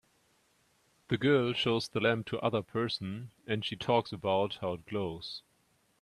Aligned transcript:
The 1.09 1.17
girl 1.19 1.53
shows 1.53 1.87
the 1.87 1.99
lamp 1.99 2.25
to 2.29 2.39
other 2.39 2.63
person 2.63 3.29
and 3.45 3.63
she 3.63 3.75
talks 3.75 4.11
about 4.11 4.55
how 4.59 4.73
it 4.73 4.87
glows 4.87 5.43